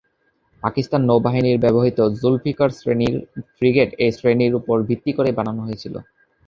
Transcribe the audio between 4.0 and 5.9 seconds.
এই শ্রেণির উপর ভিত্তি করেই বানানো হয়েছে।